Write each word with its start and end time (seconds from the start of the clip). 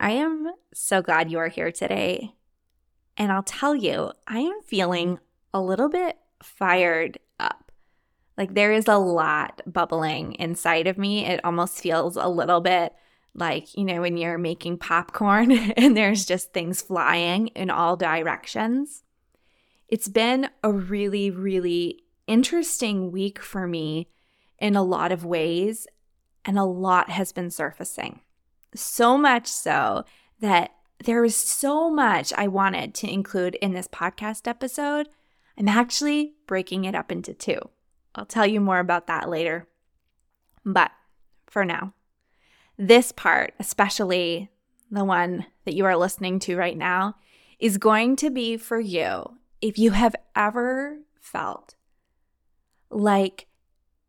I 0.00 0.12
am 0.12 0.52
so 0.72 1.02
glad 1.02 1.30
you 1.30 1.38
are 1.38 1.48
here 1.48 1.72
today. 1.72 2.34
And 3.16 3.32
I'll 3.32 3.42
tell 3.42 3.74
you, 3.74 4.12
I 4.26 4.40
am 4.40 4.62
feeling 4.62 5.18
a 5.52 5.60
little 5.60 5.88
bit 5.88 6.16
fired 6.42 7.18
up. 7.40 7.72
Like 8.36 8.54
there 8.54 8.72
is 8.72 8.86
a 8.86 8.98
lot 8.98 9.60
bubbling 9.66 10.34
inside 10.34 10.86
of 10.86 10.98
me. 10.98 11.26
It 11.26 11.44
almost 11.44 11.80
feels 11.80 12.16
a 12.16 12.28
little 12.28 12.60
bit 12.60 12.94
like, 13.34 13.76
you 13.76 13.84
know, 13.84 14.02
when 14.02 14.16
you're 14.16 14.38
making 14.38 14.78
popcorn 14.78 15.50
and 15.76 15.96
there's 15.96 16.24
just 16.24 16.52
things 16.52 16.80
flying 16.80 17.48
in 17.48 17.70
all 17.70 17.96
directions. 17.96 19.02
It's 19.88 20.08
been 20.08 20.50
a 20.62 20.72
really, 20.72 21.30
really 21.30 22.04
interesting 22.26 23.10
week 23.10 23.40
for 23.40 23.66
me 23.66 24.08
in 24.58 24.76
a 24.76 24.82
lot 24.82 25.12
of 25.12 25.24
ways, 25.24 25.86
and 26.44 26.58
a 26.58 26.64
lot 26.64 27.10
has 27.10 27.32
been 27.32 27.50
surfacing. 27.50 28.20
So 28.78 29.18
much 29.18 29.46
so 29.46 30.04
that 30.40 30.72
there 31.04 31.22
was 31.22 31.36
so 31.36 31.90
much 31.90 32.32
I 32.36 32.48
wanted 32.48 32.94
to 32.96 33.12
include 33.12 33.54
in 33.56 33.72
this 33.72 33.88
podcast 33.88 34.46
episode. 34.48 35.08
I'm 35.56 35.68
actually 35.68 36.34
breaking 36.46 36.84
it 36.84 36.94
up 36.94 37.12
into 37.12 37.34
two. 37.34 37.60
I'll 38.14 38.26
tell 38.26 38.46
you 38.46 38.60
more 38.60 38.78
about 38.78 39.06
that 39.06 39.28
later. 39.28 39.66
But 40.64 40.90
for 41.46 41.64
now, 41.64 41.94
this 42.76 43.12
part, 43.12 43.54
especially 43.58 44.50
the 44.90 45.04
one 45.04 45.46
that 45.64 45.74
you 45.74 45.84
are 45.84 45.96
listening 45.96 46.38
to 46.40 46.56
right 46.56 46.76
now, 46.76 47.16
is 47.58 47.78
going 47.78 48.16
to 48.16 48.30
be 48.30 48.56
for 48.56 48.78
you 48.78 49.38
if 49.60 49.78
you 49.78 49.90
have 49.90 50.14
ever 50.36 50.98
felt 51.20 51.74
like 52.90 53.46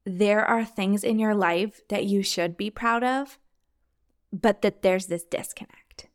there 0.06 0.45
are 0.45 0.66
things 0.66 1.04
in 1.04 1.20
your 1.20 1.36
life 1.36 1.81
that 1.89 2.06
you 2.06 2.23
should 2.23 2.58
be 2.58 2.70
proud 2.70 3.04
of, 3.04 3.38
but 4.31 4.61
that 4.61 4.81
there's 4.81 5.08
this 5.08 5.23
disconnect. 5.23 6.08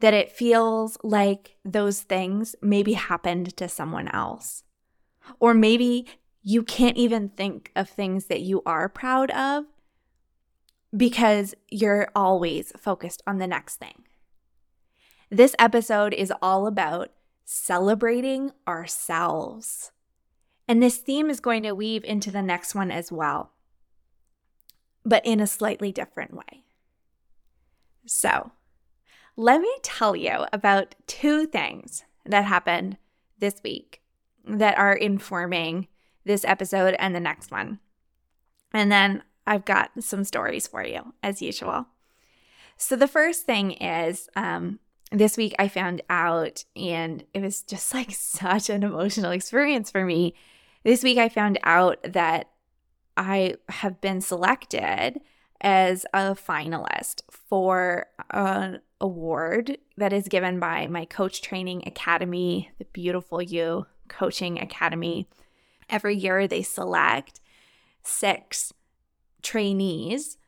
That 0.00 0.14
it 0.14 0.30
feels 0.30 0.98
like 1.02 1.56
those 1.64 2.02
things 2.02 2.54
maybe 2.60 2.92
happened 2.92 3.56
to 3.56 3.68
someone 3.68 4.08
else. 4.08 4.62
Or 5.40 5.54
maybe 5.54 6.06
you 6.42 6.62
can't 6.62 6.96
even 6.96 7.30
think 7.30 7.72
of 7.74 7.88
things 7.88 8.26
that 8.26 8.40
you 8.40 8.62
are 8.66 8.88
proud 8.88 9.30
of 9.30 9.64
because 10.96 11.54
you're 11.70 12.08
always 12.14 12.72
focused 12.78 13.22
on 13.26 13.38
the 13.38 13.46
next 13.46 13.76
thing. 13.76 14.04
This 15.30 15.56
episode 15.58 16.14
is 16.14 16.32
all 16.40 16.66
about 16.66 17.10
celebrating 17.44 18.52
ourselves. 18.68 19.90
And 20.68 20.82
this 20.82 20.98
theme 20.98 21.30
is 21.30 21.40
going 21.40 21.62
to 21.64 21.72
weave 21.72 22.04
into 22.04 22.30
the 22.30 22.42
next 22.42 22.74
one 22.74 22.90
as 22.90 23.10
well, 23.10 23.52
but 25.04 25.24
in 25.24 25.40
a 25.40 25.46
slightly 25.46 25.92
different 25.92 26.34
way. 26.34 26.65
So, 28.06 28.52
let 29.36 29.60
me 29.60 29.70
tell 29.82 30.16
you 30.16 30.46
about 30.52 30.94
two 31.06 31.46
things 31.46 32.04
that 32.24 32.44
happened 32.44 32.96
this 33.38 33.56
week 33.62 34.00
that 34.46 34.78
are 34.78 34.94
informing 34.94 35.88
this 36.24 36.44
episode 36.44 36.94
and 36.98 37.14
the 37.14 37.20
next 37.20 37.50
one. 37.50 37.78
And 38.72 38.90
then 38.90 39.22
I've 39.46 39.64
got 39.64 39.90
some 40.00 40.24
stories 40.24 40.66
for 40.66 40.84
you, 40.84 41.14
as 41.22 41.42
usual. 41.42 41.86
So, 42.76 42.96
the 42.96 43.08
first 43.08 43.46
thing 43.46 43.72
is 43.72 44.28
um, 44.36 44.80
this 45.12 45.36
week 45.36 45.54
I 45.58 45.68
found 45.68 46.02
out, 46.10 46.64
and 46.74 47.24
it 47.32 47.42
was 47.42 47.62
just 47.62 47.94
like 47.94 48.10
such 48.12 48.70
an 48.70 48.82
emotional 48.82 49.30
experience 49.30 49.90
for 49.90 50.04
me. 50.04 50.34
This 50.84 51.02
week 51.02 51.18
I 51.18 51.28
found 51.28 51.58
out 51.62 51.98
that 52.04 52.50
I 53.16 53.56
have 53.68 54.00
been 54.00 54.20
selected 54.20 55.20
as 55.60 56.04
a 56.12 56.34
finalist 56.34 57.22
for 57.30 58.06
an 58.30 58.80
award 59.00 59.78
that 59.96 60.12
is 60.12 60.28
given 60.28 60.58
by 60.60 60.86
my 60.86 61.04
coach 61.04 61.42
training 61.42 61.82
academy, 61.86 62.70
the 62.78 62.84
Beautiful 62.86 63.42
You 63.42 63.86
Coaching 64.08 64.60
Academy. 64.60 65.28
Every 65.88 66.16
year 66.16 66.46
they 66.46 66.62
select 66.62 67.40
six 68.02 68.72
trainees 69.42 70.38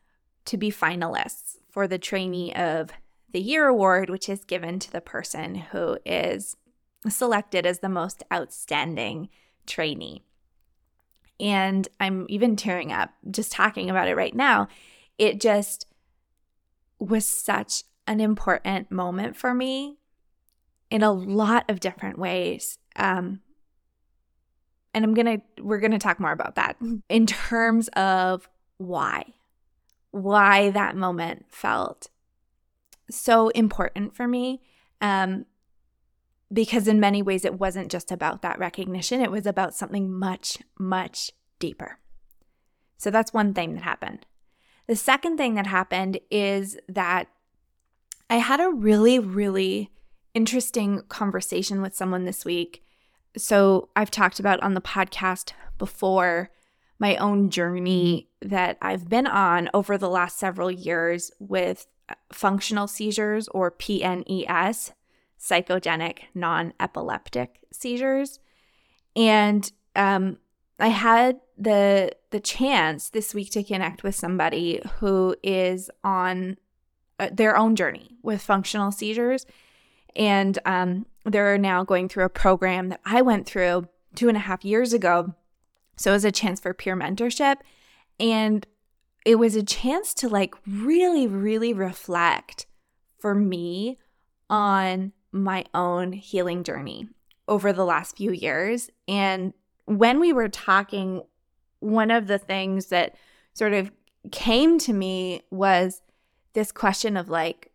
to 0.44 0.56
be 0.56 0.70
finalists 0.70 1.56
for 1.70 1.86
the 1.86 1.98
Trainee 1.98 2.54
of 2.54 2.90
the 3.32 3.40
Year 3.40 3.66
award, 3.66 4.10
which 4.10 4.28
is 4.28 4.44
given 4.44 4.78
to 4.78 4.90
the 4.90 5.00
person 5.00 5.54
who 5.54 5.98
is 6.04 6.56
selected 7.08 7.66
as 7.66 7.80
the 7.80 7.88
most 7.88 8.22
outstanding 8.32 9.28
trainee. 9.66 10.22
And 11.38 11.86
I'm 12.00 12.26
even 12.28 12.56
tearing 12.56 12.92
up 12.92 13.10
just 13.30 13.52
talking 13.52 13.90
about 13.90 14.08
it 14.08 14.16
right 14.16 14.34
now 14.34 14.68
it 15.18 15.40
just 15.40 15.86
was 16.98 17.26
such 17.26 17.84
an 18.06 18.20
important 18.20 18.90
moment 18.90 19.36
for 19.36 19.52
me 19.52 19.98
in 20.90 21.02
a 21.02 21.12
lot 21.12 21.68
of 21.68 21.80
different 21.80 22.18
ways. 22.18 22.78
Um, 22.96 23.40
and 24.94 25.04
I'm 25.04 25.14
gonna, 25.14 25.42
we're 25.60 25.80
gonna 25.80 25.98
talk 25.98 26.18
more 26.18 26.32
about 26.32 26.54
that 26.54 26.76
in 27.08 27.26
terms 27.26 27.88
of 27.88 28.48
why, 28.78 29.34
why 30.10 30.70
that 30.70 30.96
moment 30.96 31.46
felt 31.48 32.08
so 33.10 33.48
important 33.48 34.16
for 34.16 34.26
me. 34.26 34.62
Um, 35.00 35.46
because 36.50 36.88
in 36.88 36.98
many 36.98 37.20
ways, 37.20 37.44
it 37.44 37.58
wasn't 37.58 37.90
just 37.90 38.10
about 38.10 38.40
that 38.42 38.58
recognition, 38.58 39.20
it 39.20 39.30
was 39.30 39.46
about 39.46 39.74
something 39.74 40.10
much, 40.10 40.58
much 40.78 41.30
deeper. 41.58 41.98
So 42.96 43.10
that's 43.10 43.34
one 43.34 43.52
thing 43.52 43.74
that 43.74 43.82
happened. 43.82 44.24
The 44.88 44.96
second 44.96 45.36
thing 45.36 45.54
that 45.54 45.66
happened 45.66 46.18
is 46.30 46.78
that 46.88 47.28
I 48.30 48.36
had 48.36 48.58
a 48.58 48.70
really, 48.70 49.18
really 49.18 49.90
interesting 50.34 51.02
conversation 51.08 51.82
with 51.82 51.94
someone 51.94 52.24
this 52.24 52.44
week. 52.44 52.82
So, 53.36 53.90
I've 53.94 54.10
talked 54.10 54.40
about 54.40 54.62
on 54.62 54.74
the 54.74 54.80
podcast 54.80 55.52
before 55.76 56.50
my 56.98 57.16
own 57.16 57.50
journey 57.50 58.28
that 58.42 58.78
I've 58.82 59.08
been 59.08 59.26
on 59.26 59.70
over 59.72 59.96
the 59.96 60.08
last 60.08 60.38
several 60.38 60.70
years 60.70 61.30
with 61.38 61.86
functional 62.32 62.88
seizures 62.88 63.46
or 63.48 63.70
PNES, 63.70 64.92
psychogenic 65.38 66.20
non 66.34 66.72
epileptic 66.80 67.60
seizures. 67.72 68.40
And 69.14 69.70
um, 69.94 70.38
I 70.78 70.88
had 70.88 71.40
the 71.56 72.12
the 72.30 72.40
chance 72.40 73.10
this 73.10 73.34
week 73.34 73.50
to 73.52 73.64
connect 73.64 74.02
with 74.02 74.14
somebody 74.14 74.80
who 74.98 75.34
is 75.42 75.90
on 76.04 76.56
uh, 77.18 77.30
their 77.32 77.56
own 77.56 77.74
journey 77.74 78.16
with 78.22 78.42
functional 78.42 78.92
seizures, 78.92 79.44
and 80.14 80.58
um, 80.64 81.06
they're 81.24 81.58
now 81.58 81.84
going 81.84 82.08
through 82.08 82.24
a 82.24 82.30
program 82.30 82.90
that 82.90 83.00
I 83.04 83.22
went 83.22 83.46
through 83.46 83.88
two 84.14 84.28
and 84.28 84.36
a 84.36 84.40
half 84.40 84.64
years 84.64 84.92
ago. 84.92 85.34
So 85.96 86.10
it 86.10 86.14
was 86.14 86.24
a 86.24 86.32
chance 86.32 86.60
for 86.60 86.72
peer 86.72 86.96
mentorship, 86.96 87.56
and 88.20 88.66
it 89.24 89.36
was 89.36 89.56
a 89.56 89.64
chance 89.64 90.14
to 90.14 90.28
like 90.28 90.54
really, 90.66 91.26
really 91.26 91.72
reflect 91.72 92.66
for 93.18 93.34
me 93.34 93.98
on 94.48 95.12
my 95.32 95.64
own 95.74 96.12
healing 96.12 96.62
journey 96.62 97.08
over 97.46 97.72
the 97.72 97.84
last 97.84 98.16
few 98.16 98.30
years. 98.30 98.90
And 99.06 99.52
when 99.88 100.20
we 100.20 100.32
were 100.32 100.48
talking, 100.48 101.22
one 101.80 102.10
of 102.10 102.26
the 102.26 102.38
things 102.38 102.86
that 102.86 103.14
sort 103.54 103.72
of 103.72 103.90
came 104.30 104.78
to 104.80 104.92
me 104.92 105.42
was 105.50 106.02
this 106.52 106.70
question 106.70 107.16
of 107.16 107.28
like, 107.28 107.72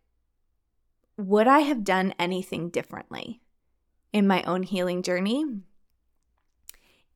would 1.16 1.48
I 1.48 1.60
have 1.60 1.84
done 1.84 2.14
anything 2.18 2.70
differently 2.70 3.40
in 4.12 4.26
my 4.26 4.42
own 4.44 4.62
healing 4.62 5.02
journey? 5.02 5.44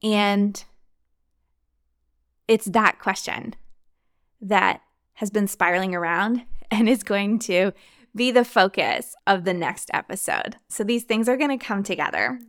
And 0.03 0.65
it's 2.49 2.67
that 2.67 2.99
question 2.99 3.55
that 4.41 4.81
has 5.15 5.31
been 5.31 5.47
spiraling 5.47 5.95
around 5.95 6.43
and 6.71 6.89
is 6.89 7.03
going 7.05 7.39
to 7.41 7.73
be 8.17 8.33
the 8.33 8.45
focus 8.45 9.15
of 9.29 9.45
the 9.45 9.55
next 9.55 9.91
episode. 9.95 10.57
So 10.69 10.83
these 10.83 11.05
things 11.05 11.29
are 11.29 11.37
going 11.37 11.57
to 11.57 11.65
come 11.65 11.85
together 11.85 12.41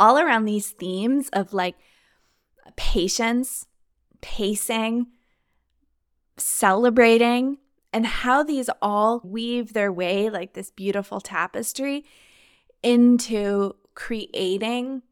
all 0.00 0.18
around 0.18 0.46
these 0.46 0.70
themes 0.70 1.28
of 1.32 1.52
like 1.52 1.76
patience, 2.74 3.66
pacing, 4.20 5.06
celebrating, 6.36 7.58
and 7.92 8.06
how 8.06 8.42
these 8.42 8.70
all 8.80 9.20
weave 9.24 9.72
their 9.74 9.92
way 9.92 10.30
like 10.30 10.54
this 10.54 10.70
beautiful 10.70 11.20
tapestry 11.20 12.04
into 12.82 13.76
creating 13.94 15.02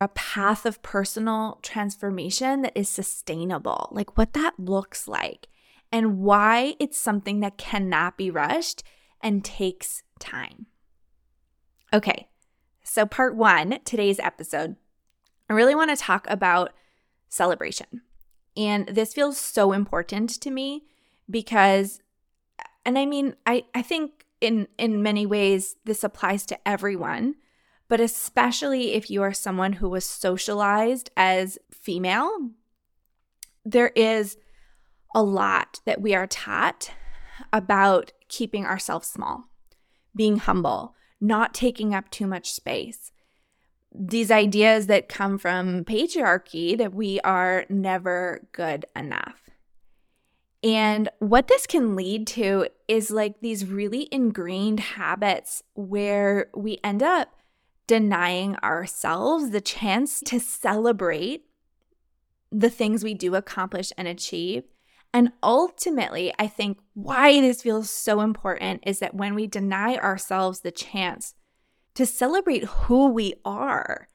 a 0.00 0.08
path 0.08 0.66
of 0.66 0.82
personal 0.82 1.60
transformation 1.62 2.62
that 2.62 2.72
is 2.74 2.88
sustainable, 2.88 3.88
like 3.92 4.18
what 4.18 4.32
that 4.32 4.54
looks 4.58 5.06
like, 5.06 5.46
and 5.92 6.18
why 6.18 6.74
it's 6.80 6.98
something 6.98 7.40
that 7.40 7.56
cannot 7.56 8.18
be 8.18 8.30
rushed 8.30 8.82
and 9.20 9.44
takes 9.44 10.02
time. 10.18 10.66
Okay, 11.92 12.28
so 12.94 13.04
part 13.04 13.34
one, 13.34 13.80
today's 13.84 14.20
episode, 14.20 14.76
I 15.50 15.54
really 15.54 15.74
want 15.74 15.90
to 15.90 15.96
talk 15.96 16.28
about 16.30 16.72
celebration. 17.28 18.02
And 18.56 18.86
this 18.86 19.12
feels 19.12 19.36
so 19.36 19.72
important 19.72 20.30
to 20.40 20.50
me 20.52 20.84
because 21.28 22.00
and 22.86 22.96
I 22.96 23.04
mean 23.04 23.34
I 23.46 23.64
I 23.74 23.82
think 23.82 24.26
in 24.40 24.68
in 24.78 25.02
many 25.02 25.26
ways 25.26 25.74
this 25.84 26.04
applies 26.04 26.46
to 26.46 26.68
everyone, 26.68 27.34
but 27.88 27.98
especially 27.98 28.92
if 28.92 29.10
you 29.10 29.22
are 29.22 29.32
someone 29.32 29.72
who 29.72 29.88
was 29.88 30.04
socialized 30.04 31.10
as 31.16 31.58
female, 31.72 32.30
there 33.64 33.90
is 33.96 34.36
a 35.16 35.22
lot 35.24 35.80
that 35.84 36.00
we 36.00 36.14
are 36.14 36.28
taught 36.28 36.92
about 37.52 38.12
keeping 38.28 38.64
ourselves 38.64 39.08
small, 39.08 39.46
being 40.14 40.36
humble, 40.36 40.94
not 41.26 41.54
taking 41.54 41.94
up 41.94 42.10
too 42.10 42.26
much 42.26 42.52
space. 42.52 43.10
These 43.94 44.30
ideas 44.30 44.86
that 44.88 45.08
come 45.08 45.38
from 45.38 45.84
patriarchy 45.84 46.76
that 46.76 46.94
we 46.94 47.20
are 47.20 47.64
never 47.68 48.46
good 48.52 48.84
enough. 48.94 49.48
And 50.62 51.08
what 51.18 51.48
this 51.48 51.66
can 51.66 51.94
lead 51.94 52.26
to 52.28 52.68
is 52.88 53.10
like 53.10 53.40
these 53.40 53.66
really 53.66 54.08
ingrained 54.10 54.80
habits 54.80 55.62
where 55.74 56.48
we 56.54 56.78
end 56.82 57.02
up 57.02 57.34
denying 57.86 58.56
ourselves 58.56 59.50
the 59.50 59.60
chance 59.60 60.20
to 60.26 60.40
celebrate 60.40 61.44
the 62.50 62.70
things 62.70 63.04
we 63.04 63.14
do 63.14 63.34
accomplish 63.34 63.92
and 63.98 64.08
achieve. 64.08 64.64
And 65.14 65.30
ultimately, 65.44 66.34
I 66.40 66.48
think 66.48 66.78
why 66.94 67.40
this 67.40 67.62
feels 67.62 67.88
so 67.88 68.20
important 68.20 68.82
is 68.84 68.98
that 68.98 69.14
when 69.14 69.36
we 69.36 69.46
deny 69.46 69.94
ourselves 69.94 70.60
the 70.60 70.72
chance 70.72 71.34
to 71.94 72.04
celebrate 72.04 72.64
who 72.64 73.06
we 73.06 73.34
are, 73.44 74.08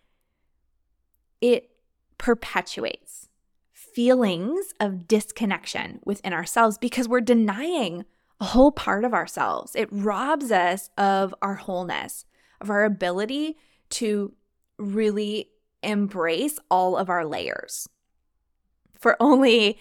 it 1.40 1.69
perpetuates 2.18 3.30
feelings 3.72 4.74
of 4.81 5.07
disconnection 5.07 6.01
within 6.04 6.34
ourselves 6.34 6.78
because 6.78 7.07
we're 7.07 7.22
denying 7.22 8.04
a 8.42 8.45
whole 8.45 8.74
part 8.74 9.06
of 9.06 9.13
ourselves. 9.13 9.78
It 9.78 9.88
robs 9.90 10.52
us 10.52 10.90
of 10.98 11.34
our 11.42 11.56
wholeness, 11.56 12.25
of 12.60 12.69
our 12.69 12.84
ability 12.84 13.56
to 13.92 14.34
really 14.78 15.50
embrace 15.81 16.60
all 16.69 16.98
of 16.98 17.10
our 17.10 17.25
layers. 17.25 17.88
For 19.00 19.16
only 19.22 19.80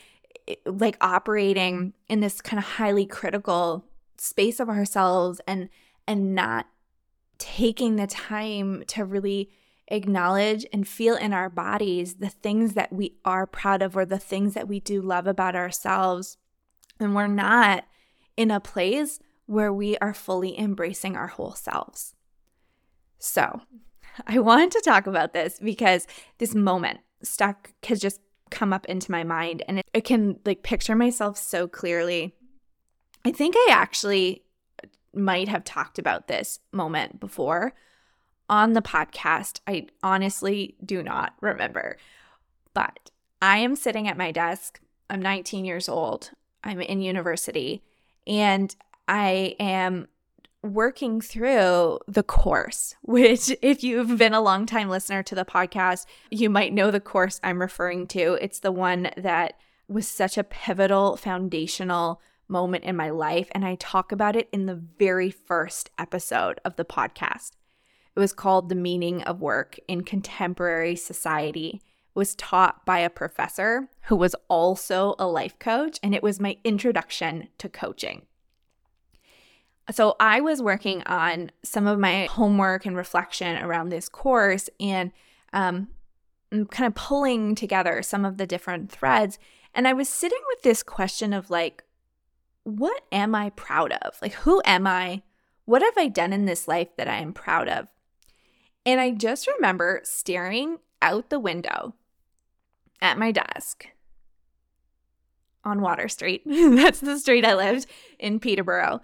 like 0.64 0.96
operating 1.00 1.92
in 2.08 2.20
this 2.20 2.40
kind 2.40 2.58
of 2.58 2.64
highly 2.64 3.06
critical 3.06 3.84
space 4.16 4.60
of 4.60 4.68
ourselves 4.68 5.40
and 5.46 5.68
and 6.06 6.34
not 6.34 6.66
taking 7.38 7.96
the 7.96 8.06
time 8.06 8.82
to 8.86 9.04
really 9.04 9.50
acknowledge 9.88 10.66
and 10.72 10.86
feel 10.86 11.16
in 11.16 11.32
our 11.32 11.48
bodies 11.48 12.16
the 12.16 12.28
things 12.28 12.74
that 12.74 12.92
we 12.92 13.16
are 13.24 13.46
proud 13.46 13.82
of 13.82 13.96
or 13.96 14.04
the 14.04 14.18
things 14.18 14.54
that 14.54 14.68
we 14.68 14.80
do 14.80 15.00
love 15.00 15.26
about 15.26 15.56
ourselves. 15.56 16.36
And 17.00 17.14
we're 17.14 17.26
not 17.26 17.84
in 18.36 18.50
a 18.50 18.60
place 18.60 19.20
where 19.46 19.72
we 19.72 19.96
are 19.98 20.12
fully 20.12 20.58
embracing 20.58 21.16
our 21.16 21.28
whole 21.28 21.52
selves. 21.52 22.14
So, 23.18 23.62
I 24.26 24.38
wanted 24.40 24.72
to 24.72 24.82
talk 24.84 25.06
about 25.06 25.32
this 25.32 25.58
because 25.62 26.06
this 26.38 26.54
moment 26.54 27.00
stuck 27.22 27.72
has 27.84 28.00
just 28.00 28.20
come 28.50 28.72
up 28.72 28.86
into 28.86 29.10
my 29.10 29.24
mind 29.24 29.62
and 29.68 29.78
it, 29.80 29.86
it 29.92 30.04
can 30.04 30.38
like 30.44 30.62
picture 30.62 30.94
myself 30.94 31.38
so 31.38 31.68
clearly. 31.68 32.34
I 33.24 33.32
think 33.32 33.54
I 33.56 33.68
actually 33.70 34.42
might 35.14 35.48
have 35.48 35.64
talked 35.64 35.98
about 35.98 36.28
this 36.28 36.60
moment 36.72 37.20
before 37.20 37.74
on 38.48 38.72
the 38.72 38.82
podcast. 38.82 39.60
I 39.66 39.86
honestly 40.02 40.76
do 40.84 41.02
not 41.02 41.34
remember. 41.40 41.96
But 42.74 43.10
I 43.42 43.58
am 43.58 43.76
sitting 43.76 44.08
at 44.08 44.16
my 44.16 44.32
desk. 44.32 44.80
I'm 45.10 45.22
19 45.22 45.64
years 45.64 45.88
old. 45.88 46.30
I'm 46.64 46.80
in 46.80 47.00
university 47.00 47.82
and 48.26 48.74
I 49.06 49.56
am 49.58 50.08
working 50.62 51.20
through 51.20 51.98
the 52.08 52.22
course, 52.22 52.94
which, 53.02 53.54
if 53.62 53.84
you've 53.84 54.18
been 54.18 54.34
a 54.34 54.40
long 54.40 54.66
time 54.66 54.88
listener 54.88 55.22
to 55.22 55.34
the 55.34 55.44
podcast, 55.44 56.06
you 56.30 56.50
might 56.50 56.72
know 56.72 56.90
the 56.90 57.00
course 57.00 57.40
I'm 57.44 57.60
referring 57.60 58.06
to. 58.08 58.34
It's 58.34 58.60
the 58.60 58.72
one 58.72 59.10
that 59.16 59.54
was 59.88 60.06
such 60.06 60.36
a 60.36 60.44
pivotal, 60.44 61.16
foundational 61.16 62.20
moment 62.48 62.84
in 62.84 62.96
my 62.96 63.10
life. 63.10 63.48
And 63.52 63.64
I 63.64 63.76
talk 63.76 64.12
about 64.12 64.36
it 64.36 64.48
in 64.52 64.66
the 64.66 64.74
very 64.74 65.30
first 65.30 65.90
episode 65.98 66.60
of 66.64 66.76
the 66.76 66.84
podcast. 66.84 67.52
It 68.16 68.20
was 68.20 68.32
called 68.32 68.68
The 68.68 68.74
Meaning 68.74 69.22
of 69.22 69.40
Work 69.40 69.78
in 69.86 70.02
Contemporary 70.02 70.96
Society. 70.96 71.80
It 71.84 72.18
was 72.18 72.34
taught 72.34 72.84
by 72.84 72.98
a 72.98 73.10
professor 73.10 73.88
who 74.02 74.16
was 74.16 74.34
also 74.48 75.14
a 75.18 75.26
life 75.26 75.58
coach, 75.58 76.00
and 76.02 76.14
it 76.14 76.22
was 76.22 76.40
my 76.40 76.56
introduction 76.64 77.48
to 77.58 77.68
coaching. 77.68 78.22
So 79.90 80.16
I 80.20 80.40
was 80.40 80.60
working 80.60 81.02
on 81.06 81.50
some 81.62 81.86
of 81.86 81.98
my 81.98 82.26
homework 82.26 82.84
and 82.84 82.96
reflection 82.96 83.62
around 83.62 83.88
this 83.88 84.08
course 84.08 84.68
and 84.78 85.12
um, 85.52 85.88
kind 86.50 86.86
of 86.86 86.94
pulling 86.94 87.54
together 87.54 88.02
some 88.02 88.24
of 88.24 88.36
the 88.36 88.46
different 88.46 88.90
threads. 88.92 89.38
And 89.74 89.88
I 89.88 89.94
was 89.94 90.08
sitting 90.08 90.40
with 90.48 90.62
this 90.62 90.82
question 90.82 91.32
of 91.32 91.50
like, 91.50 91.84
what 92.64 93.02
am 93.10 93.34
I 93.34 93.50
proud 93.50 93.92
of? 93.92 94.16
Like, 94.20 94.34
who 94.34 94.60
am 94.64 94.86
I? 94.86 95.22
What 95.64 95.82
have 95.82 95.96
I 95.96 96.08
done 96.08 96.32
in 96.32 96.44
this 96.44 96.68
life 96.68 96.88
that 96.96 97.08
I 97.08 97.16
am 97.16 97.32
proud 97.32 97.68
of? 97.68 97.88
And 98.84 99.00
I 99.00 99.10
just 99.10 99.46
remember 99.46 100.00
staring 100.04 100.78
out 101.00 101.30
the 101.30 101.40
window 101.40 101.94
at 103.00 103.18
my 103.18 103.32
desk 103.32 103.86
on 105.64 105.80
Water 105.80 106.08
Street. 106.08 106.42
That's 106.46 107.00
the 107.00 107.18
street 107.18 107.44
I 107.44 107.54
lived 107.54 107.86
in 108.18 108.40
Peterborough. 108.40 109.00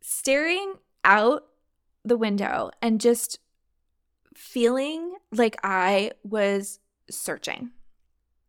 Staring 0.00 0.74
out 1.04 1.44
the 2.04 2.16
window 2.16 2.70
and 2.80 3.00
just 3.00 3.38
feeling 4.34 5.16
like 5.32 5.56
I 5.62 6.12
was 6.22 6.80
searching 7.10 7.70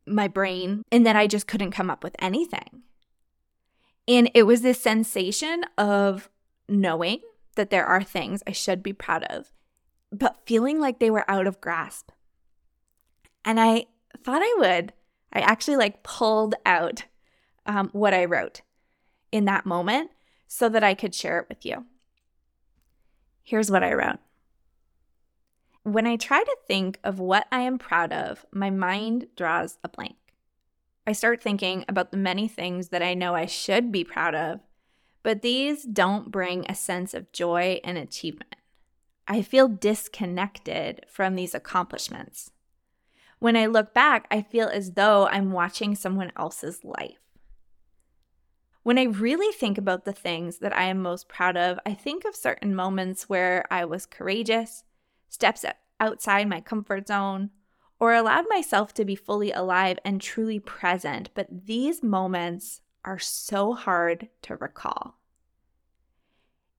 my 0.06 0.28
brain 0.28 0.84
and 0.92 1.06
that 1.06 1.16
I 1.16 1.28
just 1.28 1.48
couldn't 1.48 1.72
come 1.72 1.90
up 1.90 2.04
with 2.04 2.16
anything. 2.20 2.84
And 4.08 4.30
it 4.34 4.44
was 4.44 4.62
this 4.62 4.82
sensation 4.82 5.64
of 5.78 6.30
knowing 6.68 7.20
that 7.56 7.70
there 7.70 7.86
are 7.86 8.04
things 8.04 8.42
I 8.48 8.52
should 8.52 8.82
be 8.82 8.94
proud 8.94 9.24
of 9.26 9.52
but 10.12 10.38
feeling 10.46 10.80
like 10.80 11.00
they 11.00 11.12
were 11.12 11.30
out 11.30 11.48
of 11.48 11.62
grasp. 11.62 12.12
And 13.46 13.60
I 13.60 13.86
thought 14.24 14.42
I 14.42 14.56
would. 14.60 14.94
I 15.32 15.40
actually 15.40 15.78
like 15.78 16.04
pulled 16.04 16.56
out 16.66 17.06
um, 17.66 17.90
what 17.92 18.14
I 18.14 18.26
wrote 18.26 18.62
in 19.32 19.46
that 19.46 19.66
moment 19.66 20.12
so 20.52 20.68
that 20.68 20.84
I 20.84 20.96
could 20.96 21.14
share 21.14 21.40
it 21.40 21.46
with 21.48 21.64
you. 21.64 21.86
Here's 23.44 23.70
what 23.70 23.84
I 23.84 23.94
wrote. 23.94 24.18
When 25.84 26.08
I 26.08 26.18
try 26.18 26.44
to 26.44 26.58
think 26.68 27.00
of 27.04 27.20
what 27.20 27.48
I 27.52 27.62
am 27.62 27.78
proud 27.78 28.12
of, 28.12 28.46
my 28.52 28.72
mind 28.72 29.28
draws 29.38 29.78
a 29.84 29.90
blank. 29.90 30.18
I 31.06 31.14
start 31.14 31.42
thinking 31.42 31.86
about 31.88 32.12
the 32.12 32.18
many 32.18 32.48
things 32.48 32.90
that 32.90 33.04
I 33.04 33.14
know 33.14 33.36
I 33.36 33.46
should 33.46 33.92
be 33.92 34.04
proud 34.04 34.34
of, 34.34 34.60
but 35.22 35.44
these 35.44 35.84
don't 35.84 36.32
bring 36.32 36.66
a 36.68 36.76
sense 36.76 37.14
of 37.14 37.32
joy 37.32 37.80
and 37.84 37.98
achievement. 37.98 38.56
I 39.28 39.44
feel 39.44 39.68
disconnected 39.68 41.06
from 41.08 41.36
these 41.36 41.54
accomplishments. 41.54 42.52
When 43.38 43.56
I 43.56 43.68
look 43.68 43.94
back, 43.94 44.26
I 44.32 44.42
feel 44.42 44.68
as 44.68 44.94
though 44.94 45.28
I'm 45.28 45.52
watching 45.52 45.96
someone 45.96 46.32
else's 46.36 46.84
life. 46.84 47.20
When 48.84 48.98
I 48.98 49.04
really 49.04 49.52
think 49.54 49.78
about 49.78 50.06
the 50.06 50.14
things 50.14 50.60
that 50.60 50.76
I 50.76 50.84
am 50.84 51.02
most 51.02 51.28
proud 51.28 51.58
of, 51.58 51.80
I 51.86 51.94
think 51.94 52.26
of 52.26 52.36
certain 52.36 52.76
moments 52.76 53.28
where 53.28 53.66
I 53.70 53.86
was 53.86 54.06
courageous, 54.06 54.84
steps 55.28 55.66
outside 56.00 56.48
my 56.48 56.62
comfort 56.62 57.08
zone, 57.08 57.52
or 58.00 58.14
allowed 58.14 58.46
myself 58.50 58.94
to 58.96 59.06
be 59.06 59.16
fully 59.16 59.52
alive 59.52 60.00
and 60.06 60.22
truly 60.22 60.60
present. 60.60 61.30
But 61.34 61.66
these 61.66 62.02
moments 62.02 62.82
are 63.04 63.20
so 63.20 63.74
hard 63.74 64.30
to 64.44 64.56
recall 64.56 65.20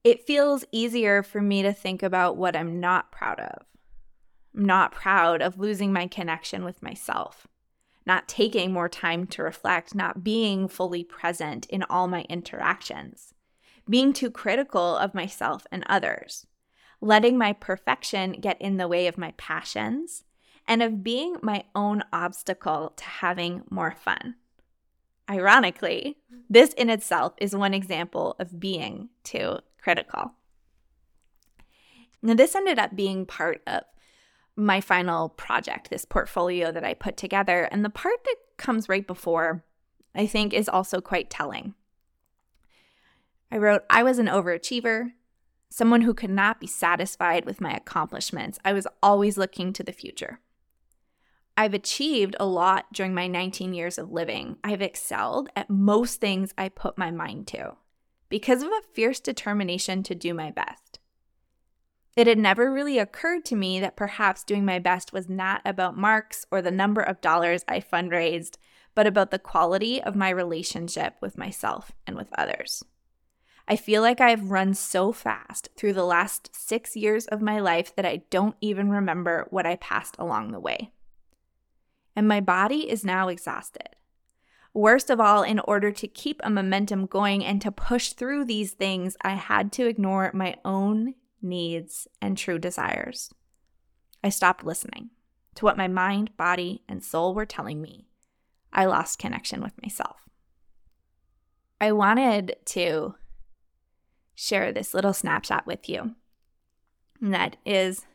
it 0.02 0.26
feels 0.26 0.64
easier 0.72 1.22
for 1.22 1.40
me 1.40 1.62
to 1.62 1.72
think 1.72 2.02
about 2.02 2.36
what 2.36 2.56
I'm 2.56 2.80
not 2.80 3.12
proud 3.12 3.40
of. 3.40 3.66
I'm 4.54 4.64
not 4.64 4.92
proud 4.92 5.42
of 5.42 5.58
losing 5.58 5.92
my 5.92 6.06
connection 6.06 6.64
with 6.64 6.82
myself, 6.82 7.46
not 8.10 8.26
taking 8.26 8.72
more 8.72 8.88
time 8.88 9.24
to 9.24 9.40
reflect, 9.40 9.94
not 9.94 10.24
being 10.24 10.66
fully 10.66 11.04
present 11.04 11.64
in 11.66 11.84
all 11.84 12.08
my 12.08 12.22
interactions, 12.22 13.34
being 13.88 14.12
too 14.12 14.28
critical 14.28 14.96
of 14.96 15.14
myself 15.14 15.64
and 15.70 15.84
others, 15.86 16.44
letting 17.00 17.38
my 17.38 17.52
perfection 17.52 18.32
get 18.32 18.60
in 18.60 18.78
the 18.78 18.88
way 18.88 19.06
of 19.06 19.16
my 19.16 19.32
passions, 19.36 20.24
and 20.66 20.82
of 20.82 21.04
being 21.04 21.36
my 21.40 21.62
own 21.72 22.02
obstacle 22.12 22.92
to 22.96 23.04
having 23.04 23.62
more 23.70 23.92
fun. 23.92 24.34
Ironically, 25.30 26.16
this 26.48 26.72
in 26.72 26.90
itself 26.90 27.34
is 27.38 27.54
one 27.54 27.74
example 27.74 28.34
of 28.40 28.58
being 28.58 29.10
too 29.22 29.58
critical. 29.80 30.32
Now, 32.20 32.34
this 32.34 32.56
ended 32.56 32.80
up 32.80 32.96
being 32.96 33.24
part 33.24 33.62
of 33.68 33.84
my 34.60 34.80
final 34.80 35.30
project, 35.30 35.90
this 35.90 36.04
portfolio 36.04 36.70
that 36.72 36.84
I 36.84 36.94
put 36.94 37.16
together. 37.16 37.64
And 37.72 37.84
the 37.84 37.90
part 37.90 38.24
that 38.24 38.36
comes 38.56 38.88
right 38.88 39.06
before, 39.06 39.64
I 40.14 40.26
think, 40.26 40.52
is 40.52 40.68
also 40.68 41.00
quite 41.00 41.30
telling. 41.30 41.74
I 43.50 43.58
wrote, 43.58 43.82
I 43.90 44.02
was 44.02 44.18
an 44.18 44.26
overachiever, 44.26 45.12
someone 45.68 46.02
who 46.02 46.14
could 46.14 46.30
not 46.30 46.60
be 46.60 46.66
satisfied 46.66 47.44
with 47.44 47.60
my 47.60 47.72
accomplishments. 47.72 48.58
I 48.64 48.72
was 48.72 48.86
always 49.02 49.36
looking 49.36 49.72
to 49.72 49.82
the 49.82 49.92
future. 49.92 50.40
I've 51.56 51.74
achieved 51.74 52.36
a 52.38 52.46
lot 52.46 52.86
during 52.92 53.12
my 53.12 53.26
19 53.26 53.74
years 53.74 53.98
of 53.98 54.12
living. 54.12 54.56
I've 54.62 54.80
excelled 54.80 55.48
at 55.56 55.68
most 55.68 56.20
things 56.20 56.54
I 56.56 56.68
put 56.68 56.96
my 56.96 57.10
mind 57.10 57.48
to 57.48 57.76
because 58.28 58.62
of 58.62 58.68
a 58.68 58.82
fierce 58.94 59.20
determination 59.20 60.02
to 60.04 60.14
do 60.14 60.32
my 60.32 60.50
best. 60.52 60.99
It 62.16 62.26
had 62.26 62.38
never 62.38 62.72
really 62.72 62.98
occurred 62.98 63.44
to 63.46 63.56
me 63.56 63.80
that 63.80 63.96
perhaps 63.96 64.44
doing 64.44 64.64
my 64.64 64.78
best 64.78 65.12
was 65.12 65.28
not 65.28 65.62
about 65.64 65.96
marks 65.96 66.44
or 66.50 66.60
the 66.60 66.70
number 66.70 67.00
of 67.00 67.20
dollars 67.20 67.64
I 67.68 67.80
fundraised, 67.80 68.56
but 68.94 69.06
about 69.06 69.30
the 69.30 69.38
quality 69.38 70.02
of 70.02 70.16
my 70.16 70.30
relationship 70.30 71.14
with 71.20 71.38
myself 71.38 71.92
and 72.06 72.16
with 72.16 72.28
others. 72.36 72.84
I 73.68 73.76
feel 73.76 74.02
like 74.02 74.20
I've 74.20 74.50
run 74.50 74.74
so 74.74 75.12
fast 75.12 75.68
through 75.76 75.92
the 75.92 76.04
last 76.04 76.50
six 76.54 76.96
years 76.96 77.26
of 77.26 77.40
my 77.40 77.60
life 77.60 77.94
that 77.94 78.04
I 78.04 78.22
don't 78.30 78.56
even 78.60 78.90
remember 78.90 79.46
what 79.50 79.66
I 79.66 79.76
passed 79.76 80.16
along 80.18 80.50
the 80.50 80.60
way 80.60 80.90
and 82.16 82.28
my 82.28 82.40
body 82.40 82.90
is 82.90 83.04
now 83.04 83.28
exhausted. 83.28 83.96
Worst 84.74 85.10
of 85.10 85.20
all, 85.20 85.42
in 85.42 85.58
order 85.60 85.90
to 85.90 86.06
keep 86.06 86.40
a 86.44 86.50
momentum 86.50 87.06
going 87.06 87.44
and 87.44 87.60
to 87.62 87.72
push 87.72 88.12
through 88.12 88.44
these 88.44 88.72
things, 88.72 89.16
I 89.22 89.30
had 89.30 89.72
to 89.72 89.86
ignore 89.86 90.30
my 90.34 90.56
own 90.64 91.14
needs 91.42 92.06
and 92.20 92.36
true 92.36 92.58
desires. 92.58 93.32
I 94.22 94.28
stopped 94.28 94.64
listening 94.64 95.10
to 95.54 95.64
what 95.64 95.76
my 95.76 95.88
mind, 95.88 96.36
body, 96.36 96.82
and 96.88 97.02
soul 97.02 97.34
were 97.34 97.46
telling 97.46 97.80
me. 97.80 98.06
I 98.72 98.84
lost 98.84 99.18
connection 99.18 99.62
with 99.62 99.80
myself. 99.82 100.28
I 101.80 101.92
wanted 101.92 102.56
to 102.66 103.14
share 104.34 104.72
this 104.72 104.94
little 104.94 105.12
snapshot 105.12 105.66
with 105.66 105.88
you 105.88 106.14
that 107.20 107.56
is 107.64 108.06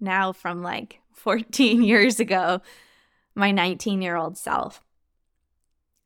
now 0.00 0.32
from 0.32 0.62
like 0.62 1.00
14 1.12 1.82
years 1.82 2.20
ago 2.20 2.60
my 3.34 3.50
19 3.50 4.02
year 4.02 4.16
old 4.16 4.38
self. 4.38 4.80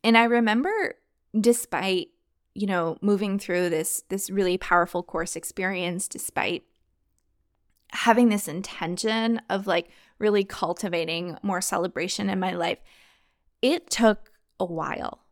And 0.03 0.17
I 0.17 0.25
remember, 0.25 0.95
despite, 1.39 2.09
you 2.55 2.67
know, 2.67 2.97
moving 3.01 3.39
through 3.39 3.71
this, 3.71 4.03
this 4.09 4.31
really 4.31 4.59
powerful 4.59 5.03
course 5.03 5.37
experience, 5.37 6.09
despite 6.09 6.65
having 7.93 8.29
this 8.29 8.49
intention 8.49 9.41
of 9.49 9.67
like 9.67 9.89
really 10.19 10.45
cultivating 10.45 11.37
more 11.43 11.61
celebration 11.61 12.29
in 12.29 12.41
my 12.41 12.53
life, 12.53 12.79
it 13.63 13.91
took 13.91 14.33
a 14.61 14.65
while. 14.65 15.25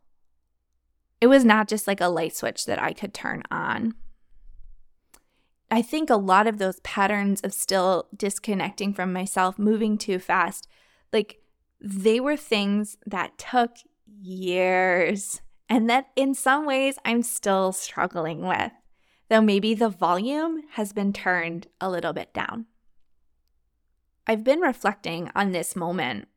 It 1.19 1.27
was 1.27 1.43
not 1.43 1.67
just 1.67 1.87
like 1.87 2.01
a 2.01 2.07
light 2.07 2.35
switch 2.35 2.65
that 2.65 2.81
I 2.81 2.93
could 2.93 3.13
turn 3.13 3.43
on. 3.51 3.95
I 5.69 5.81
think 5.81 6.09
a 6.09 6.15
lot 6.15 6.47
of 6.47 6.59
those 6.59 6.79
patterns 6.81 7.41
of 7.41 7.53
still 7.53 8.07
disconnecting 8.15 8.93
from 8.93 9.11
myself, 9.11 9.59
moving 9.59 9.97
too 9.97 10.19
fast, 10.19 10.67
like 11.11 11.41
they 11.81 12.19
were 12.19 12.37
things 12.37 12.97
that 13.05 13.37
took 13.37 13.75
years 14.21 15.41
and 15.69 15.89
that 15.89 16.07
in 16.15 16.33
some 16.33 16.65
ways 16.65 16.97
I'm 17.03 17.23
still 17.23 17.71
struggling 17.71 18.45
with, 18.45 18.71
though 19.29 19.41
maybe 19.41 19.73
the 19.73 19.89
volume 19.89 20.63
has 20.71 20.93
been 20.93 21.13
turned 21.13 21.67
a 21.81 21.89
little 21.89 22.13
bit 22.13 22.33
down. 22.33 22.65
I've 24.25 24.43
been 24.43 24.59
reflecting 24.59 25.29
on 25.35 25.51
this 25.51 25.75
moment, 25.75 26.27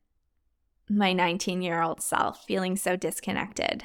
my 0.89 1.13
19 1.13 1.63
year 1.63 1.83
old 1.83 2.01
self 2.01 2.45
feeling 2.45 2.77
so 2.77 2.97
disconnected, 2.97 3.85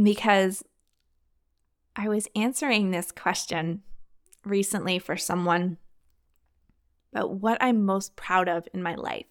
because 0.00 0.62
I 1.96 2.08
was 2.08 2.28
answering 2.34 2.90
this 2.90 3.12
question 3.12 3.82
recently 4.44 4.98
for 4.98 5.16
someone 5.16 5.78
about 7.12 7.30
what 7.34 7.58
I'm 7.60 7.84
most 7.84 8.16
proud 8.16 8.48
of 8.48 8.66
in 8.74 8.82
my 8.82 8.96
life. 8.96 9.26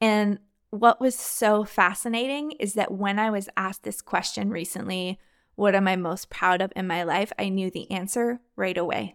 And 0.00 0.38
what 0.80 1.00
was 1.00 1.14
so 1.14 1.64
fascinating 1.64 2.52
is 2.52 2.74
that 2.74 2.92
when 2.92 3.18
I 3.18 3.30
was 3.30 3.48
asked 3.56 3.84
this 3.84 4.02
question 4.02 4.50
recently, 4.50 5.18
what 5.54 5.74
am 5.74 5.86
I 5.86 5.96
most 5.96 6.30
proud 6.30 6.60
of 6.60 6.72
in 6.74 6.86
my 6.86 7.04
life? 7.04 7.32
I 7.38 7.48
knew 7.48 7.70
the 7.70 7.90
answer 7.90 8.40
right 8.56 8.76
away. 8.76 9.14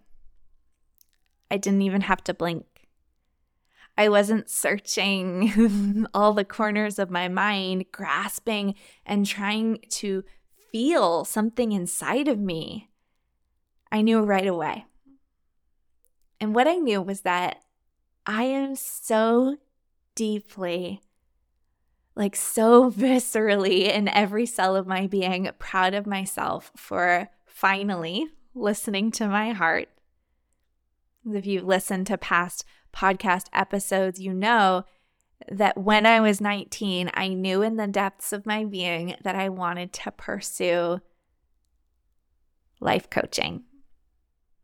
I 1.52 1.58
didn't 1.58 1.82
even 1.82 2.02
have 2.02 2.24
to 2.26 2.34
blink. 2.34 2.66
I 3.98 4.08
wasn't 4.08 4.50
searching 4.50 6.08
all 6.14 6.34
the 6.34 6.46
corners 6.46 6.98
of 6.98 7.10
my 7.10 7.28
mind, 7.28 7.86
grasping 7.92 8.76
and 9.06 9.26
trying 9.26 9.80
to 9.90 10.24
feel 10.72 11.26
something 11.26 11.74
inside 11.74 12.30
of 12.30 12.40
me. 12.40 12.90
I 13.92 14.02
knew 14.02 14.22
right 14.22 14.48
away. 14.48 14.86
And 16.40 16.56
what 16.56 16.68
I 16.68 16.76
knew 16.76 17.02
was 17.02 17.22
that 17.22 17.64
I 18.26 18.44
am 18.44 18.76
so 18.76 19.58
deeply, 20.16 21.02
like 22.20 22.36
so 22.36 22.92
viscerally 22.92 23.92
in 23.92 24.10
every 24.10 24.46
cell 24.46 24.76
of 24.76 24.86
my 24.86 25.08
being, 25.08 25.50
proud 25.58 25.96
of 25.96 26.06
myself 26.06 26.72
for 26.76 27.30
finally 27.46 28.28
listening 28.54 29.10
to 29.10 29.28
my 29.28 29.52
heart. 29.52 29.88
If 31.26 31.46
you've 31.46 31.64
listened 31.64 32.08
to 32.08 32.18
past 32.18 32.66
podcast 32.94 33.46
episodes, 33.54 34.20
you 34.20 34.34
know 34.34 34.84
that 35.50 35.78
when 35.78 36.06
I 36.06 36.20
was 36.20 36.42
19, 36.42 37.10
I 37.14 37.30
knew 37.30 37.62
in 37.62 37.78
the 37.78 37.88
depths 37.88 38.34
of 38.34 38.46
my 38.46 38.66
being 38.66 39.16
that 39.24 39.36
I 39.36 39.48
wanted 39.48 39.94
to 39.94 40.12
pursue 40.12 41.00
life 42.82 43.10
coaching. 43.10 43.64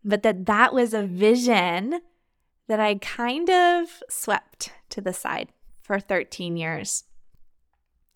But 0.03 0.23
that 0.23 0.45
that 0.47 0.73
was 0.73 0.93
a 0.93 1.03
vision 1.03 2.01
that 2.67 2.81
I 2.81 2.95
kind 2.95 3.49
of 3.49 4.03
swept 4.09 4.73
to 4.89 4.99
the 4.99 5.13
side 5.13 5.49
for 5.81 5.99
13 5.99 6.57
years. 6.57 7.04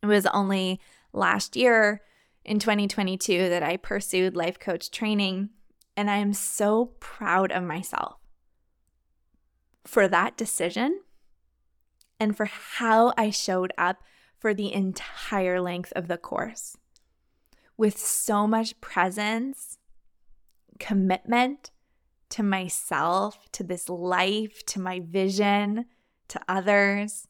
It 0.01 0.05
was 0.05 0.25
only 0.27 0.79
last 1.13 1.55
year 1.55 2.01
in 2.45 2.59
2022 2.59 3.49
that 3.49 3.63
I 3.63 3.77
pursued 3.77 4.35
life 4.35 4.59
coach 4.59 4.91
training, 4.91 5.49
and 5.97 6.09
I 6.09 6.17
am 6.17 6.33
so 6.33 6.93
proud 6.99 7.51
of 7.51 7.63
myself 7.63 8.17
for 9.85 10.07
that 10.07 10.37
decision 10.37 11.01
and 12.19 12.35
for 12.35 12.45
how 12.45 13.13
I 13.17 13.29
showed 13.29 13.73
up 13.77 13.97
for 14.37 14.53
the 14.53 14.73
entire 14.73 15.59
length 15.59 15.91
of 15.95 16.07
the 16.07 16.17
course. 16.17 16.77
With 17.77 17.97
so 17.97 18.45
much 18.45 18.79
presence, 18.81 19.77
commitment, 20.79 21.71
to 22.29 22.43
myself, 22.43 23.49
to 23.53 23.63
this 23.63 23.89
life, 23.89 24.65
to 24.67 24.79
my 24.79 24.99
vision, 24.99 25.85
to 26.27 26.39
others, 26.47 27.27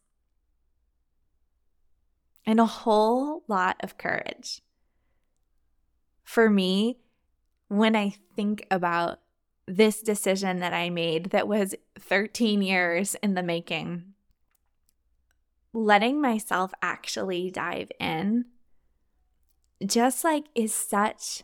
and 2.46 2.60
a 2.60 2.66
whole 2.66 3.44
lot 3.48 3.78
of 3.82 3.98
courage. 3.98 4.62
For 6.24 6.50
me, 6.50 7.00
when 7.68 7.96
I 7.96 8.16
think 8.36 8.66
about 8.72 9.20
this 9.68 10.02
decision 10.02 10.60
that 10.60 10.74
I 10.74 10.90
made 10.90 11.26
that 11.26 11.48
was 11.48 11.76
13 12.00 12.62
years 12.62 13.16
in 13.22 13.36
the 13.36 13.44
making, 13.44 14.14
letting 15.74 16.20
myself 16.20 16.74
actually 16.82 17.52
dive 17.52 17.92
in 18.00 18.46
just 19.86 20.24
like 20.24 20.46
is 20.56 20.74
such 20.74 21.44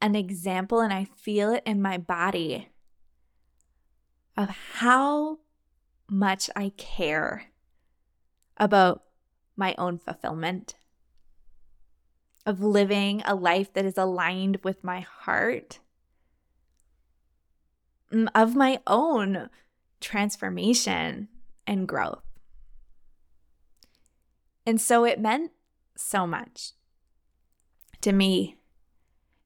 an 0.00 0.16
example, 0.16 0.80
and 0.80 0.92
I 0.92 1.04
feel 1.04 1.52
it 1.52 1.62
in 1.64 1.80
my 1.80 1.96
body 1.96 2.68
of 4.36 4.48
how 4.48 5.38
much 6.10 6.50
I 6.56 6.72
care 6.76 7.52
about 8.56 9.04
my 9.56 9.74
own 9.78 9.98
fulfillment, 9.98 10.74
of 12.44 12.60
living 12.60 13.22
a 13.24 13.34
life 13.34 13.72
that 13.72 13.84
is 13.84 13.96
aligned 13.96 14.58
with 14.64 14.82
my 14.82 15.00
heart, 15.00 15.78
mm, 18.12 18.28
of 18.34 18.56
my 18.56 18.80
own 18.86 19.48
transformation 20.00 21.28
and 21.66 21.86
growth. 21.86 22.24
And 24.66 24.80
so 24.80 25.04
it 25.04 25.20
meant 25.20 25.52
so 25.96 26.26
much 26.26 26.72
to 28.00 28.12
me 28.12 28.56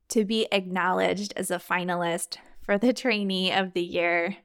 to 0.08 0.24
be 0.24 0.46
acknowledged 0.52 1.32
as 1.36 1.50
a 1.50 1.58
finalist 1.58 2.38
for 2.62 2.78
the 2.78 2.92
trainee 2.92 3.52
of 3.52 3.72
the 3.72 3.82
year. 3.82 4.36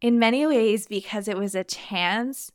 In 0.00 0.18
many 0.18 0.46
ways, 0.46 0.86
because 0.86 1.28
it 1.28 1.36
was 1.36 1.54
a 1.54 1.64
chance 1.64 2.50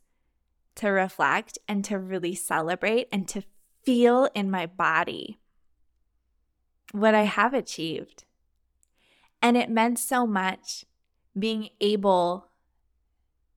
to 0.77 0.89
reflect 0.89 1.57
and 1.67 1.83
to 1.85 1.97
really 1.97 2.35
celebrate 2.35 3.07
and 3.11 3.27
to 3.27 3.43
feel 3.83 4.29
in 4.33 4.49
my 4.49 4.65
body 4.65 5.39
what 6.91 7.13
I 7.13 7.23
have 7.23 7.53
achieved. 7.53 8.23
And 9.41 9.57
it 9.57 9.69
meant 9.69 9.99
so 9.99 10.25
much 10.25 10.85
being 11.37 11.69
able 11.79 12.47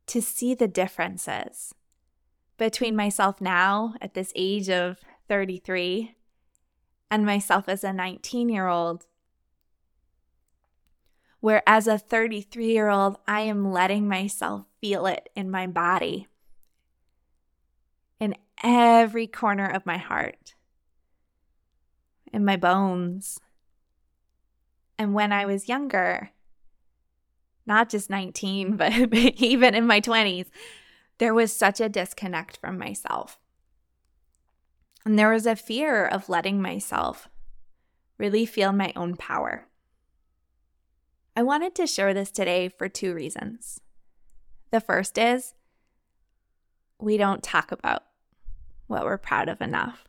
to 0.06 0.20
see 0.20 0.54
the 0.54 0.68
differences 0.68 1.74
between 2.56 2.96
myself 2.96 3.40
now 3.40 3.94
at 4.00 4.14
this 4.14 4.32
age 4.34 4.68
of 4.68 4.98
33 5.28 6.14
and 7.10 7.24
myself 7.24 7.68
as 7.68 7.84
a 7.84 7.92
19 7.92 8.48
year 8.48 8.66
old. 8.66 9.06
Where 11.40 11.62
as 11.66 11.86
a 11.86 11.98
33 11.98 12.66
year 12.66 12.88
old, 12.88 13.16
I 13.26 13.40
am 13.42 13.72
letting 13.72 14.08
myself 14.08 14.66
feel 14.80 15.06
it 15.06 15.30
in 15.34 15.50
my 15.50 15.66
body, 15.66 16.28
every 18.62 19.26
corner 19.26 19.66
of 19.66 19.86
my 19.86 19.98
heart, 19.98 20.54
in 22.32 22.44
my 22.44 22.56
bones. 22.56 23.40
And 24.98 25.14
when 25.14 25.32
I 25.32 25.46
was 25.46 25.68
younger, 25.68 26.30
not 27.66 27.88
just 27.88 28.10
19, 28.10 28.76
but 28.76 28.92
even 29.14 29.74
in 29.74 29.86
my 29.86 30.00
20s, 30.00 30.48
there 31.18 31.34
was 31.34 31.54
such 31.54 31.80
a 31.80 31.88
disconnect 31.88 32.56
from 32.56 32.78
myself. 32.78 33.38
And 35.04 35.18
there 35.18 35.30
was 35.30 35.46
a 35.46 35.56
fear 35.56 36.04
of 36.04 36.28
letting 36.28 36.60
myself 36.60 37.28
really 38.18 38.44
feel 38.44 38.72
my 38.72 38.92
own 38.94 39.16
power. 39.16 39.66
I 41.34 41.42
wanted 41.42 41.74
to 41.76 41.86
share 41.86 42.12
this 42.12 42.30
today 42.30 42.68
for 42.68 42.88
two 42.88 43.14
reasons. 43.14 43.80
The 44.70 44.80
first 44.80 45.16
is 45.16 45.54
we 46.98 47.16
don't 47.16 47.42
talk 47.42 47.72
about 47.72 48.02
what 48.90 49.04
we're 49.04 49.16
proud 49.16 49.48
of 49.48 49.60
enough. 49.60 50.08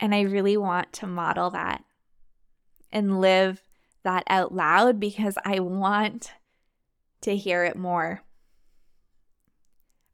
And 0.00 0.12
I 0.14 0.22
really 0.22 0.56
want 0.56 0.92
to 0.94 1.06
model 1.06 1.50
that 1.50 1.84
and 2.90 3.20
live 3.20 3.62
that 4.02 4.24
out 4.26 4.52
loud 4.52 4.98
because 4.98 5.38
I 5.44 5.60
want 5.60 6.32
to 7.20 7.36
hear 7.36 7.64
it 7.64 7.76
more. 7.76 8.22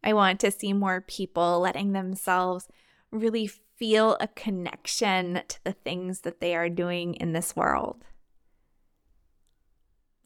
I 0.05 0.12
want 0.12 0.41
to 0.41 0.50
see 0.50 0.75
more 0.75 1.00
people 1.00 1.61
letting 1.61 1.93
themselves 1.93 2.69
really 3.11 3.47
feel 3.47 4.19
a 4.21 4.29
connection 4.29 5.41
to 5.49 5.65
the 5.65 5.73
things 5.73 6.21
that 6.21 6.41
they 6.41 6.55
are 6.55 6.69
doing 6.69 7.15
in 7.15 7.33
this 7.33 7.57
world, 7.57 8.05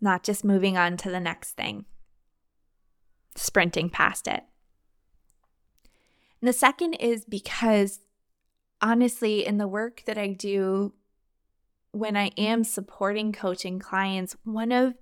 not 0.01 0.25
just 0.25 0.45
moving 0.45 0.77
on 0.77 0.97
to 0.99 1.11
the 1.11 1.21
next 1.21 1.53
thing, 1.53 1.85
sprinting 3.37 3.89
past 3.89 4.27
it. 4.27 4.43
And 6.45 6.49
the 6.51 6.59
second 6.59 6.93
is 6.97 7.25
because, 7.25 8.01
honestly, 8.83 9.47
in 9.47 9.57
the 9.57 9.67
work 9.67 10.03
that 10.05 10.19
I 10.19 10.27
do 10.29 10.93
when 11.93 12.19
I 12.19 12.33
am 12.37 12.65
supporting 12.65 13.33
coaching 13.33 13.79
clients, 13.79 14.37
one 14.45 14.71
of 14.71 14.93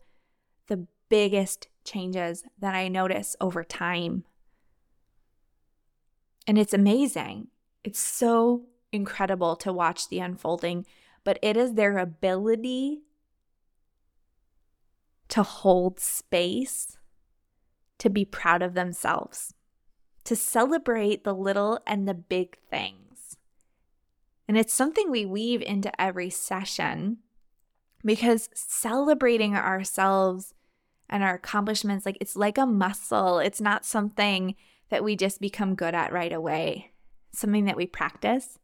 the 0.68 0.87
biggest 1.09 1.66
changes 1.85 2.44
that 2.61 2.76
I 2.76 2.87
notice 2.87 3.35
over 3.40 3.64
time 3.64 4.22
and 6.46 6.57
it's 6.57 6.72
amazing. 6.72 7.48
It's 7.83 7.98
so 7.98 8.66
incredible 8.92 9.57
to 9.57 9.72
watch 9.72 10.09
the 10.11 10.20
unfolding, 10.20 10.87
but 11.24 11.40
it 11.42 11.57
is 11.57 11.74
their 11.74 11.98
ability 11.98 13.02
to 15.31 15.42
hold 15.42 15.98
space, 15.98 16.98
to 17.98 18.09
be 18.09 18.24
proud 18.24 18.62
of 18.62 18.74
themselves, 18.74 19.55
to 20.24 20.37
celebrate 20.37 21.24
the 21.24 21.35
little 21.35 21.80
and 21.87 22.06
the 22.06 22.14
big 22.14 22.58
things. 22.70 23.37
And 24.48 24.56
it's 24.56 24.74
something 24.74 25.11
we 25.11 25.24
weave 25.24 25.62
into 25.62 26.00
every 26.00 26.30
session 26.30 27.18
because 28.04 28.48
celebrating 28.54 29.54
ourselves 29.56 30.54
and 31.08 31.22
our 31.22 31.35
accomplishments 31.35 32.06
like 32.06 32.18
it's 32.20 32.37
like 32.37 32.58
a 32.58 32.66
muscle. 32.66 33.38
It's 33.38 33.61
not 33.61 33.85
something 33.85 34.54
that 34.90 35.04
we 35.04 35.16
just 35.16 35.40
become 35.40 35.74
good 35.74 35.94
at 35.94 36.12
right 36.12 36.32
away, 36.32 36.92
something 37.32 37.64
that 37.64 37.76
we 37.76 37.87
practice. 37.87 38.58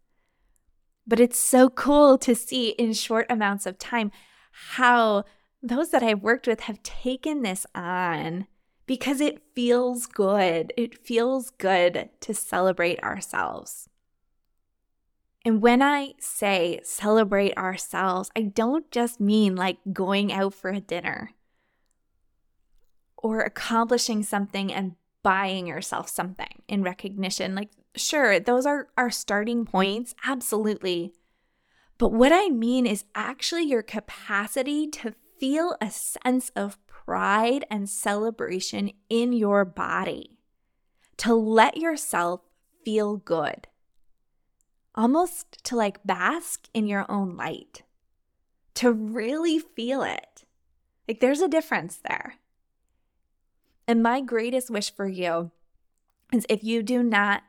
But 1.06 1.20
it's 1.20 1.38
so 1.38 1.70
cool 1.70 2.18
to 2.18 2.34
see 2.34 2.70
in 2.70 2.92
short 2.92 3.26
amounts 3.30 3.64
of 3.64 3.78
time 3.78 4.10
how 4.50 5.24
those 5.62 5.90
that 5.90 6.02
I've 6.02 6.22
worked 6.22 6.46
with 6.46 6.60
have 6.60 6.82
taken 6.82 7.42
this 7.42 7.66
on 7.74 8.46
because 8.88 9.20
it 9.20 9.42
feels 9.54 10.06
good. 10.06 10.72
It 10.74 11.06
feels 11.06 11.50
good 11.50 12.08
to 12.20 12.34
celebrate 12.34 13.00
ourselves. 13.04 13.90
And 15.44 15.60
when 15.60 15.82
I 15.82 16.14
say 16.18 16.80
celebrate 16.82 17.56
ourselves, 17.56 18.30
I 18.34 18.42
don't 18.42 18.90
just 18.90 19.20
mean 19.20 19.54
like 19.54 19.76
going 19.92 20.32
out 20.32 20.54
for 20.54 20.70
a 20.70 20.80
dinner 20.80 21.32
or 23.18 23.40
accomplishing 23.40 24.22
something 24.22 24.72
and 24.72 24.96
buying 25.22 25.66
yourself 25.66 26.08
something 26.08 26.62
in 26.66 26.82
recognition. 26.82 27.54
Like, 27.54 27.70
sure, 27.94 28.40
those 28.40 28.64
are 28.64 28.88
our 28.96 29.10
starting 29.10 29.66
points, 29.66 30.14
absolutely. 30.24 31.12
But 31.98 32.12
what 32.12 32.32
I 32.32 32.48
mean 32.48 32.86
is 32.86 33.04
actually 33.14 33.64
your 33.64 33.82
capacity 33.82 34.86
to 34.88 35.14
feel 35.38 35.76
a 35.80 35.90
sense 35.90 36.50
of 36.56 36.78
pride 37.08 37.64
and 37.70 37.88
celebration 37.88 38.90
in 39.08 39.32
your 39.32 39.64
body, 39.64 40.36
to 41.16 41.34
let 41.34 41.78
yourself 41.78 42.42
feel 42.84 43.16
good, 43.16 43.66
almost 44.94 45.64
to 45.64 45.74
like 45.74 46.04
bask 46.04 46.68
in 46.74 46.86
your 46.86 47.10
own 47.10 47.34
light, 47.34 47.82
to 48.74 48.92
really 48.92 49.58
feel 49.58 50.02
it. 50.02 50.44
Like, 51.08 51.20
there's 51.20 51.40
a 51.40 51.48
difference 51.48 51.96
there. 51.96 52.34
And 53.86 54.02
my 54.02 54.20
greatest 54.20 54.68
wish 54.68 54.94
for 54.94 55.08
you 55.08 55.50
is 56.30 56.44
if 56.50 56.62
you 56.62 56.82
do 56.82 57.02
not 57.02 57.42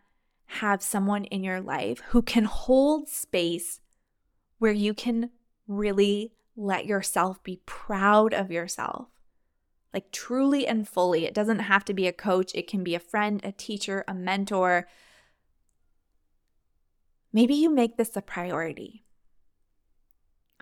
have 0.46 0.82
someone 0.82 1.26
in 1.26 1.44
your 1.44 1.60
life 1.60 2.02
who 2.12 2.22
can 2.22 2.46
hold 2.46 3.10
space 3.10 3.82
where 4.58 4.72
you 4.72 4.94
can 4.94 5.32
really 5.68 6.32
let 6.56 6.86
yourself 6.86 7.44
be 7.44 7.60
proud 7.66 8.34
of 8.34 8.52
yourself, 8.52 9.10
like 9.94 10.12
truly 10.12 10.68
and 10.68 10.88
fully. 10.88 11.26
It 11.26 11.34
doesn't 11.34 11.60
have 11.60 11.84
to 11.86 11.94
be 11.94 12.08
a 12.08 12.14
coach, 12.14 12.52
it 12.54 12.68
can 12.68 12.84
be 12.84 12.96
a 12.96 13.00
friend, 13.00 13.42
a 13.44 13.52
teacher, 13.52 14.04
a 14.08 14.14
mentor. 14.14 14.88
Maybe 17.32 17.56
you 17.56 17.70
make 17.70 17.98
this 17.98 18.16
a 18.16 18.22
priority. 18.22 19.04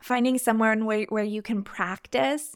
Finding 0.01 0.37
someone 0.37 0.85
where, 0.85 1.05
where 1.09 1.23
you 1.23 1.41
can 1.41 1.63
practice 1.63 2.55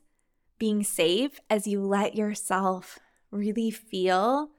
being 0.60 0.84
safe 0.84 1.40
as 1.50 1.66
you 1.66 1.82
let 1.82 2.16
yourself 2.16 3.00
really 3.32 3.72
feel 3.72 4.52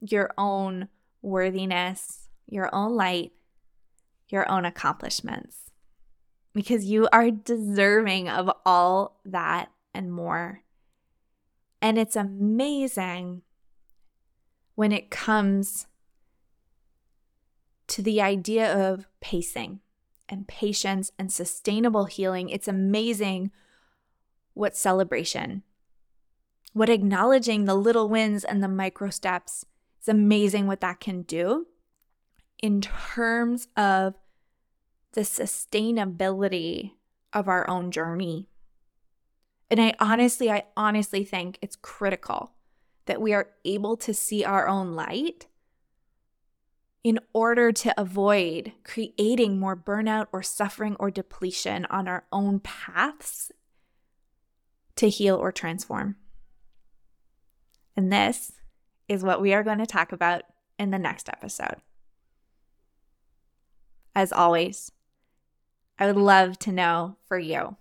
your 0.00 0.30
own 0.38 0.88
worthiness, 1.22 2.28
your 2.46 2.72
own 2.74 2.94
light, 2.94 3.32
your 4.28 4.50
own 4.50 4.64
accomplishments. 4.64 5.70
Because 6.52 6.84
you 6.84 7.08
are 7.12 7.30
deserving 7.30 8.28
of 8.28 8.50
all 8.64 9.20
that 9.24 9.70
and 9.94 10.12
more. 10.12 10.62
And 11.82 11.98
it's 11.98 12.16
amazing 12.16 13.42
when 14.74 14.92
it 14.92 15.10
comes 15.10 15.86
to 17.88 18.02
the 18.02 18.20
idea 18.20 18.72
of 18.92 19.06
pacing 19.20 19.80
and 20.28 20.46
patience 20.46 21.10
and 21.18 21.32
sustainable 21.32 22.04
healing. 22.04 22.48
It's 22.48 22.68
amazing 22.68 23.50
what 24.54 24.76
celebration 24.76 25.62
what 26.72 26.88
acknowledging 26.88 27.64
the 27.64 27.74
little 27.74 28.08
wins 28.08 28.44
and 28.44 28.62
the 28.62 28.68
micro 28.68 29.10
steps 29.10 29.64
is 30.00 30.08
amazing 30.08 30.66
what 30.66 30.80
that 30.80 31.00
can 31.00 31.22
do 31.22 31.66
in 32.62 32.80
terms 32.80 33.68
of 33.76 34.14
the 35.12 35.22
sustainability 35.22 36.92
of 37.32 37.48
our 37.48 37.68
own 37.68 37.90
journey. 37.90 38.48
And 39.70 39.80
I 39.80 39.94
honestly, 40.00 40.50
I 40.50 40.64
honestly 40.76 41.24
think 41.24 41.58
it's 41.62 41.76
critical 41.76 42.52
that 43.06 43.20
we 43.20 43.32
are 43.32 43.48
able 43.64 43.96
to 43.98 44.12
see 44.12 44.44
our 44.44 44.66
own 44.66 44.94
light 44.94 45.46
in 47.02 47.18
order 47.32 47.72
to 47.72 47.98
avoid 47.98 48.72
creating 48.84 49.58
more 49.58 49.76
burnout 49.76 50.26
or 50.32 50.42
suffering 50.42 50.96
or 50.98 51.10
depletion 51.10 51.86
on 51.86 52.08
our 52.08 52.24
own 52.30 52.60
paths 52.60 53.50
to 54.96 55.08
heal 55.08 55.36
or 55.36 55.50
transform. 55.50 56.16
And 57.96 58.12
this 58.12 58.52
is 59.08 59.22
what 59.22 59.40
we 59.40 59.54
are 59.54 59.62
going 59.62 59.78
to 59.78 59.86
talk 59.86 60.12
about 60.12 60.42
in 60.78 60.90
the 60.90 60.98
next 60.98 61.28
episode. 61.28 61.76
As 64.14 64.32
always, 64.32 64.92
I 65.98 66.06
would 66.06 66.16
love 66.16 66.58
to 66.60 66.72
know 66.72 67.16
for 67.26 67.38
you 67.38 67.76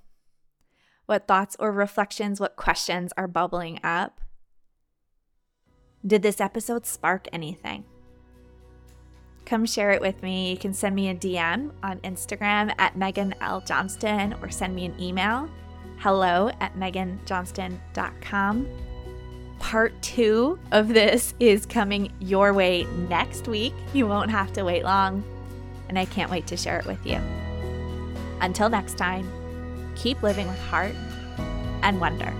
what 1.09 1.27
thoughts 1.27 1.55
or 1.59 1.71
reflections, 1.71 2.39
what 2.39 2.55
questions 2.55 3.11
are 3.17 3.27
bubbling 3.27 3.79
up. 3.83 4.21
Did 6.05 6.21
this 6.21 6.39
episode 6.39 6.85
spark 6.85 7.27
anything? 7.33 7.83
Come 9.45 9.65
share 9.65 9.89
it 9.89 10.01
with 10.01 10.21
me. 10.21 10.51
You 10.51 10.57
can 10.57 10.73
send 10.73 10.95
me 10.95 11.09
a 11.09 11.15
DM 11.15 11.71
on 11.81 11.99
Instagram 12.01 12.71
at 12.77 12.95
Meghan 12.95 13.33
L. 13.41 13.59
Johnston 13.61 14.35
or 14.41 14.51
send 14.51 14.75
me 14.75 14.85
an 14.85 15.01
email 15.01 15.49
hello 15.97 16.49
at 16.61 16.75
meghanjohnston.com. 16.75 18.67
Part 19.59 20.01
two 20.01 20.57
of 20.71 20.87
this 20.89 21.33
is 21.39 21.65
coming 21.65 22.13
your 22.19 22.53
way 22.53 22.85
next 23.09 23.47
week. 23.47 23.73
You 23.93 24.07
won't 24.07 24.31
have 24.31 24.53
to 24.53 24.63
wait 24.63 24.83
long, 24.83 25.23
and 25.89 25.99
I 25.99 26.05
can't 26.05 26.31
wait 26.31 26.47
to 26.47 26.55
share 26.55 26.79
it 26.79 26.85
with 26.85 27.05
you. 27.05 27.19
Until 28.39 28.69
next 28.69 28.97
time, 28.97 29.29
keep 30.01 30.23
living 30.23 30.47
with 30.47 30.59
heart 30.59 30.95
and 31.83 31.99
wonder. 31.99 32.33